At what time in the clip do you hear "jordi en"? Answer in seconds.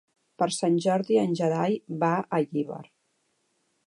0.85-1.35